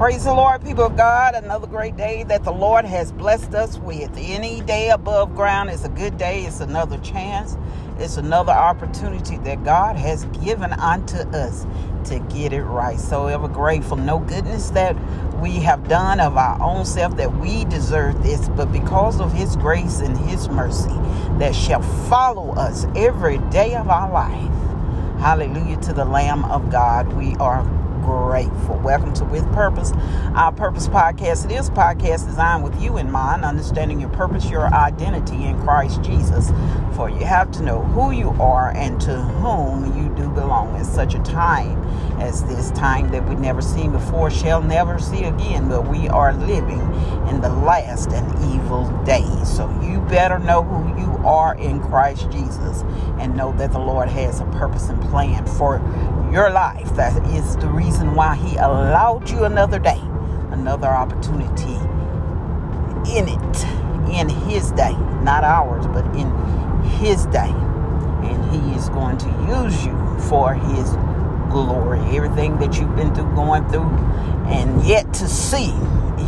[0.00, 1.34] Praise the Lord, people of God.
[1.34, 4.10] Another great day that the Lord has blessed us with.
[4.16, 6.46] Any day above ground is a good day.
[6.46, 7.58] It's another chance.
[7.98, 11.66] It's another opportunity that God has given unto us
[12.04, 12.98] to get it right.
[12.98, 13.98] So ever grateful.
[13.98, 14.96] No goodness that
[15.38, 19.54] we have done of our own self that we deserve this, but because of His
[19.56, 20.96] grace and His mercy
[21.38, 25.20] that shall follow us every day of our life.
[25.20, 27.12] Hallelujah to the Lamb of God.
[27.12, 27.62] We are
[28.02, 28.78] grateful.
[28.78, 29.92] Welcome to With Purpose,
[30.34, 31.44] our Purpose podcast.
[31.44, 35.60] It is a podcast designed with you in mind, understanding your purpose, your identity in
[35.62, 36.50] Christ Jesus.
[36.94, 40.84] For you have to know who you are and to whom you do belong in
[40.84, 41.82] such a time
[42.20, 45.68] as this time that we've never seen before, shall never see again.
[45.68, 46.80] But we are living
[47.28, 49.48] in the last and evil days.
[49.48, 52.82] So you better know who you are in Christ Jesus
[53.18, 55.78] and know that the Lord has a purpose and plan for
[56.32, 56.94] your life.
[56.96, 60.00] That is the reason why He allowed you another day,
[60.50, 61.74] another opportunity
[63.16, 63.64] in it,
[64.12, 64.92] in His day,
[65.22, 66.30] not ours, but in
[66.98, 67.50] His day.
[67.50, 70.90] And He is going to use you for His
[71.50, 72.00] glory.
[72.16, 73.90] Everything that you've been through, going through,
[74.46, 75.74] and yet to see,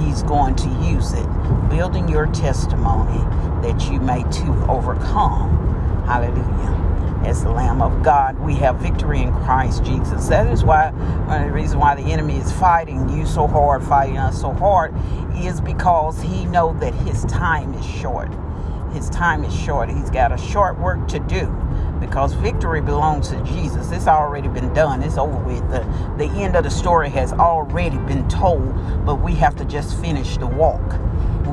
[0.05, 1.27] He's going to use it,
[1.69, 3.19] building your testimony
[3.62, 6.05] that you may too overcome.
[6.06, 6.92] Hallelujah
[7.27, 8.39] as the Lamb of God.
[8.41, 10.28] We have victory in Christ Jesus.
[10.28, 13.83] That is why one of the reasons why the enemy is fighting you so hard,
[13.83, 14.95] fighting us so hard,
[15.37, 18.31] is because he know that his time is short.
[18.92, 19.89] His time is short.
[19.89, 21.47] He's got a short work to do
[22.01, 23.91] because victory belongs to Jesus.
[23.91, 25.03] It's already been done.
[25.03, 25.62] It's over with.
[25.70, 25.81] The,
[26.19, 28.75] the end of the story has already been told,
[29.07, 30.83] but we have to just finish the walk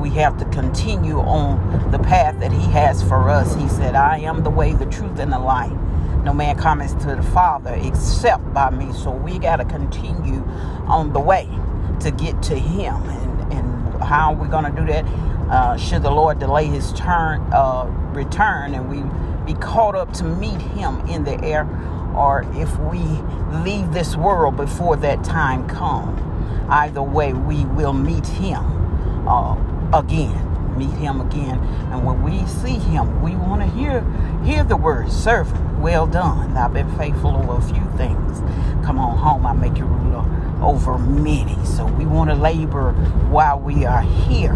[0.00, 3.54] we have to continue on the path that He has for us.
[3.54, 5.76] He said, I am the way, the truth, and the light.
[6.24, 8.92] No man comes to the Father except by me.
[8.92, 10.42] So we got to continue
[10.86, 11.48] on the way
[12.00, 12.94] to get to Him.
[12.94, 15.04] And, and how are we going to do that?
[15.50, 19.02] Uh, should the Lord delay His turn, uh, return, and we
[19.52, 21.68] be caught up to meet Him in the air,
[22.14, 23.00] or if we
[23.64, 26.20] leave this world before that time comes,
[26.70, 28.64] either way, we will meet Him.
[29.26, 29.56] Uh,
[29.92, 31.58] again, meet him again.
[31.90, 34.04] And when we see him, we want to hear
[34.44, 36.56] hear the word, servant, well done.
[36.56, 38.40] I've been faithful over a few things.
[38.84, 40.24] Come on home, I make you ruler
[40.62, 41.62] over many.
[41.64, 42.92] So we want to labor
[43.30, 44.54] while we are here.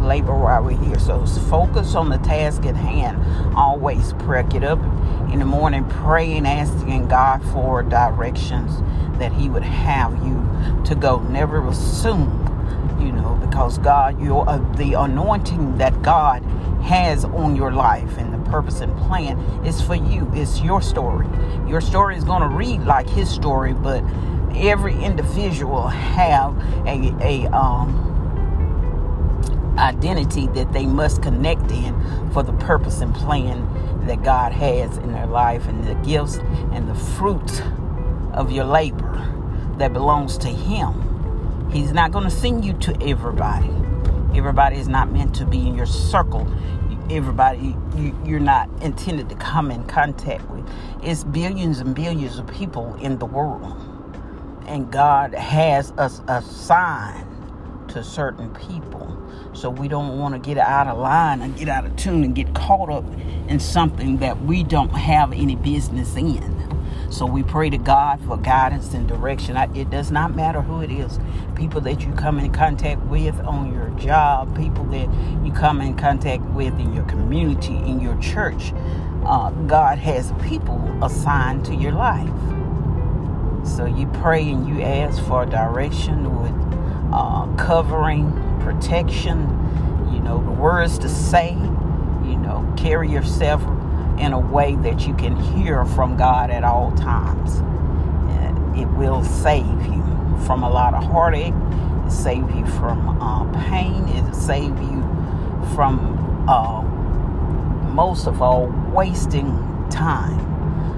[0.00, 0.98] Labor while we're here.
[0.98, 3.56] So focus on the task at hand.
[3.56, 4.42] Always pray.
[4.42, 4.78] Get up
[5.32, 8.82] in the morning, praying, asking God for directions
[9.18, 11.20] that He would have you to go.
[11.20, 12.44] Never assume
[13.00, 16.42] you know, because God, you're uh, the anointing that God
[16.82, 20.28] has on your life and the purpose and plan is for you.
[20.34, 21.28] It's your story.
[21.68, 24.02] Your story is going to read like His story, but
[24.56, 28.10] every individual have a a um
[29.78, 31.94] identity that they must connect in
[32.32, 36.38] for the purpose and plan that God has in their life and the gifts
[36.72, 37.62] and the fruit
[38.32, 39.32] of your labor
[39.78, 41.03] that belongs to Him
[41.74, 43.68] He's not going to send you to everybody.
[44.32, 46.46] Everybody is not meant to be in your circle.
[47.10, 47.74] Everybody
[48.24, 50.64] you're not intended to come in contact with.
[51.02, 53.76] It's billions and billions of people in the world.
[54.68, 57.26] And God has us assigned
[57.88, 59.10] to certain people.
[59.52, 62.36] So we don't want to get out of line and get out of tune and
[62.36, 63.04] get caught up
[63.48, 66.53] in something that we don't have any business in.
[67.14, 69.56] So we pray to God for guidance and direction.
[69.56, 71.20] It does not matter who it is.
[71.54, 75.08] People that you come in contact with on your job, people that
[75.46, 78.72] you come in contact with in your community, in your church.
[79.24, 82.28] Uh, God has people assigned to your life.
[83.64, 89.38] So you pray and you ask for direction with uh, covering, protection,
[90.12, 93.62] you know, the words to say, you know, carry yourself
[94.18, 97.62] in a way that you can hear from God at all times.
[98.76, 100.02] It will save you
[100.44, 101.54] from a lot of heartache.
[102.06, 104.08] It save you from uh, pain.
[104.08, 105.00] It save you
[105.74, 106.82] from, uh,
[107.92, 109.46] most of all, wasting
[109.90, 110.38] time.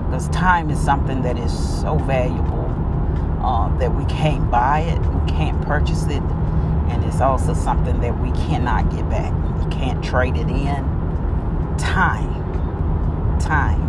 [0.07, 2.65] Because time is something that is so valuable
[3.45, 6.23] uh, that we can't buy it, we can't purchase it,
[6.89, 9.33] and it's also something that we cannot get back.
[9.62, 11.77] You can't trade it in.
[11.77, 12.33] Time
[13.47, 13.81] time.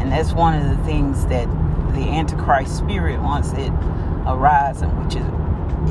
[0.00, 1.46] And that's one of the things that
[1.94, 3.70] the Antichrist spirit, once it
[4.26, 5.26] arises, which is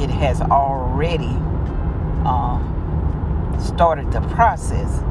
[0.01, 1.35] it has already
[2.25, 5.03] um, started the process,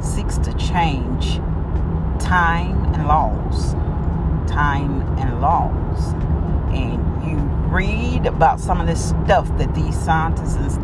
[0.00, 1.36] seeks to change
[2.18, 3.74] time and laws.
[4.50, 6.12] Time and laws.
[6.72, 7.36] And you
[7.68, 10.78] read about some of this stuff that these scientists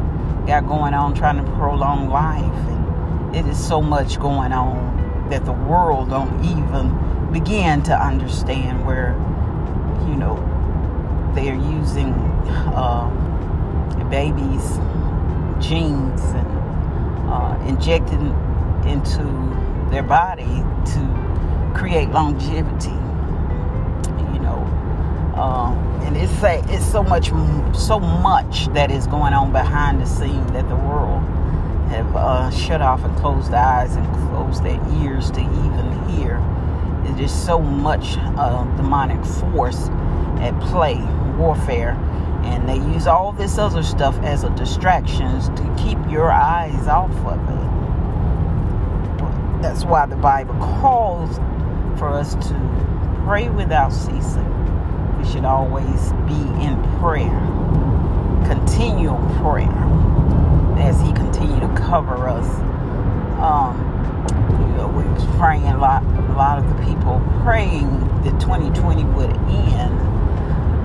[0.47, 2.45] got going on trying to prolong life.
[2.45, 5.04] And it is so much going on
[5.35, 9.15] that the world don't even begin to understand where,
[10.09, 10.37] you know,
[11.35, 12.13] they're using
[12.73, 13.11] uh,
[14.09, 14.79] babies'
[15.59, 16.47] genes and
[17.29, 18.29] uh, injecting
[18.87, 19.25] into
[19.91, 22.91] their body to create longevity.
[24.33, 24.63] You know,
[25.35, 25.73] uh,
[26.05, 27.31] and it's a, it's so much
[27.77, 31.25] so much that is going on behind the scene that the world
[31.89, 36.41] have uh, shut off and closed their eyes and closed their ears to even hear.
[37.19, 39.89] Is so much uh, demonic force
[40.41, 40.97] at play,
[41.39, 41.93] warfare,
[42.43, 47.13] and they use all this other stuff as a distraction to keep your eyes off
[47.25, 47.61] of it.
[49.63, 51.39] That's why the Bible calls
[51.99, 52.55] for us to
[53.25, 54.51] pray without ceasing.
[55.17, 56.35] We should always be
[56.65, 57.41] in prayer,
[58.45, 59.71] continual prayer,
[60.79, 61.34] as He continue to
[61.95, 62.49] cover us.
[63.41, 63.79] Um,
[64.97, 66.03] we was praying a lot.
[66.03, 67.89] A lot of the people praying
[68.25, 69.97] that 2020 would end,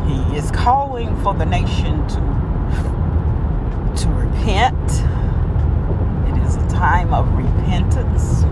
[0.05, 2.19] He is calling for the nation to
[4.03, 4.91] to repent.
[6.27, 8.43] It is a time of repentance.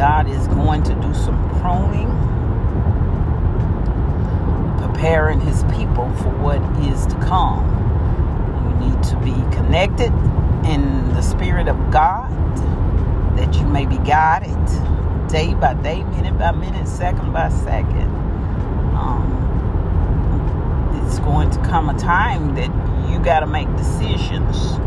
[0.00, 2.08] God is going to do some pruning,
[4.78, 6.56] preparing his people for what
[6.86, 7.60] is to come.
[8.64, 10.10] You need to be connected
[10.66, 12.30] in the Spirit of God
[13.36, 14.56] that you may be guided
[15.28, 18.08] day by day, minute by minute, second by second.
[18.96, 19.28] Um,
[21.04, 22.70] it's going to come a time that
[23.10, 24.78] you got to make decisions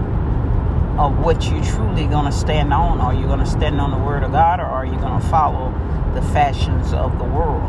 [0.98, 3.00] of what you truly going to stand on.
[3.00, 5.28] Are you going to stand on the Word of God, or are you going to
[5.28, 5.72] follow
[6.14, 7.64] the fashions of the world?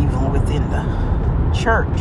[0.00, 0.84] Even within the
[1.54, 1.96] church,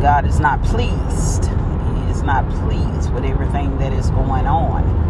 [0.00, 1.44] God is not pleased.
[1.44, 5.06] He is not pleased with everything that is going on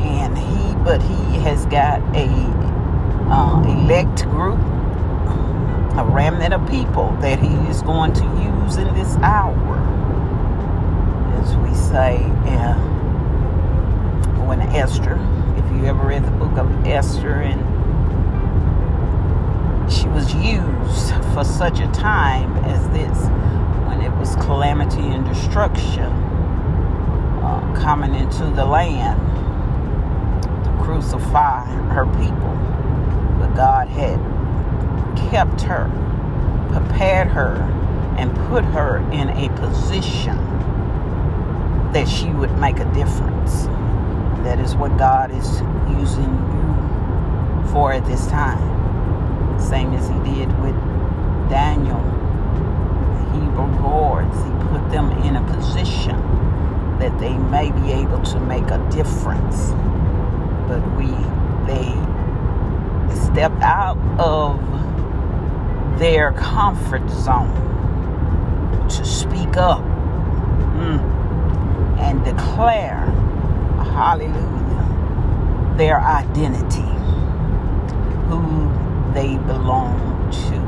[0.00, 2.28] and he but he has got a
[3.30, 4.58] uh, elect group
[5.98, 9.97] a remnant of people that he is going to use in this hour
[11.38, 12.18] as we say
[12.52, 12.74] uh,
[14.44, 15.18] when esther
[15.56, 17.78] if you ever read the book of esther and
[19.90, 23.26] she was used for such a time as this
[23.86, 26.12] when it was calamity and destruction
[27.42, 29.18] uh, coming into the land
[30.62, 31.64] to crucify
[31.94, 32.54] her people.
[33.38, 34.18] But God had
[35.30, 35.88] kept her,
[36.70, 37.56] prepared her,
[38.18, 40.36] and put her in a position
[41.92, 43.64] that she would make a difference.
[44.44, 45.60] That is what God is
[46.00, 48.58] using you for at this time.
[49.60, 50.76] Same as He did with
[51.50, 54.36] Daniel, the Hebrew lords.
[54.36, 56.16] He put them in a position
[56.98, 59.72] that they may be able to make a difference
[60.68, 61.06] but we
[61.66, 61.88] they
[63.16, 64.60] stepped out of
[65.98, 67.54] their comfort zone
[68.88, 69.82] to speak up
[71.98, 73.04] and declare
[73.94, 76.82] hallelujah their identity
[78.28, 78.42] who
[79.14, 79.98] they belong
[80.30, 80.58] to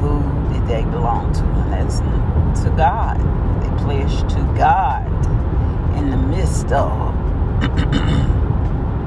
[0.00, 2.00] who did they belong to and that's
[2.62, 3.18] to god
[3.62, 5.06] they pledged to god
[5.96, 7.10] in the midst of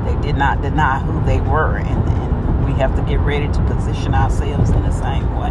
[0.05, 3.61] they did not deny who they were, and, and we have to get ready to
[3.63, 5.49] position ourselves in the same way.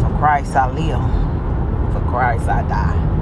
[0.00, 3.17] For Christ I live, for Christ I die.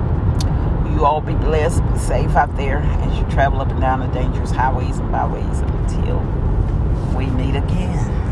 [0.97, 4.07] You all be blessed, be safe out there as you travel up and down the
[4.07, 6.21] dangerous highways and byways until
[7.15, 8.26] we meet again.